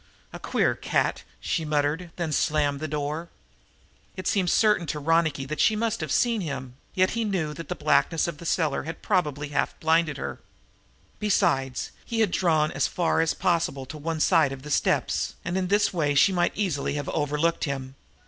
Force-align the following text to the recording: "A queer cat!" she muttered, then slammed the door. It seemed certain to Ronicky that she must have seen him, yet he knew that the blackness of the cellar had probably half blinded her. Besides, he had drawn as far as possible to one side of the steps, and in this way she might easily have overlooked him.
"A 0.33 0.39
queer 0.39 0.73
cat!" 0.73 1.21
she 1.39 1.63
muttered, 1.63 2.09
then 2.15 2.31
slammed 2.31 2.79
the 2.79 2.87
door. 2.87 3.29
It 4.17 4.25
seemed 4.25 4.49
certain 4.49 4.87
to 4.87 4.97
Ronicky 4.97 5.45
that 5.45 5.59
she 5.59 5.75
must 5.75 6.01
have 6.01 6.11
seen 6.11 6.41
him, 6.41 6.73
yet 6.95 7.11
he 7.11 7.23
knew 7.23 7.53
that 7.53 7.69
the 7.69 7.75
blackness 7.75 8.27
of 8.27 8.39
the 8.39 8.45
cellar 8.47 8.81
had 8.81 9.03
probably 9.03 9.49
half 9.49 9.79
blinded 9.79 10.17
her. 10.17 10.39
Besides, 11.19 11.91
he 12.03 12.21
had 12.21 12.31
drawn 12.31 12.71
as 12.71 12.87
far 12.87 13.21
as 13.21 13.35
possible 13.35 13.85
to 13.85 13.97
one 13.99 14.19
side 14.19 14.51
of 14.51 14.63
the 14.63 14.71
steps, 14.71 15.35
and 15.45 15.55
in 15.55 15.67
this 15.67 15.93
way 15.93 16.15
she 16.15 16.33
might 16.33 16.57
easily 16.57 16.95
have 16.95 17.07
overlooked 17.09 17.65
him. 17.65 17.93